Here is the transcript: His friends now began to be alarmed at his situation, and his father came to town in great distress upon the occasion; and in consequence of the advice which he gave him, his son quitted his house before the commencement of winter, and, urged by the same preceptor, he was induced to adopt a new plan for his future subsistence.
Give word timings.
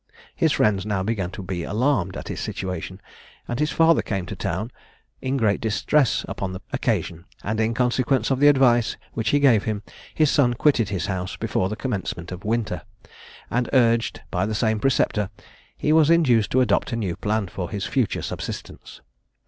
His 0.35 0.51
friends 0.51 0.83
now 0.83 1.03
began 1.03 1.29
to 1.29 1.43
be 1.43 1.61
alarmed 1.61 2.17
at 2.17 2.27
his 2.29 2.39
situation, 2.39 2.99
and 3.47 3.59
his 3.59 3.69
father 3.69 4.01
came 4.01 4.25
to 4.25 4.35
town 4.35 4.71
in 5.21 5.37
great 5.37 5.61
distress 5.61 6.25
upon 6.27 6.53
the 6.53 6.61
occasion; 6.73 7.25
and 7.43 7.59
in 7.59 7.75
consequence 7.75 8.31
of 8.31 8.39
the 8.39 8.47
advice 8.47 8.97
which 9.13 9.29
he 9.29 9.37
gave 9.39 9.65
him, 9.65 9.83
his 10.15 10.31
son 10.31 10.55
quitted 10.55 10.89
his 10.89 11.05
house 11.05 11.35
before 11.35 11.69
the 11.69 11.75
commencement 11.75 12.31
of 12.31 12.43
winter, 12.43 12.81
and, 13.51 13.69
urged 13.73 14.21
by 14.31 14.47
the 14.47 14.55
same 14.55 14.79
preceptor, 14.79 15.29
he 15.77 15.93
was 15.93 16.09
induced 16.09 16.49
to 16.49 16.61
adopt 16.61 16.91
a 16.91 16.95
new 16.95 17.15
plan 17.15 17.47
for 17.47 17.69
his 17.69 17.85
future 17.85 18.23
subsistence. 18.23 19.01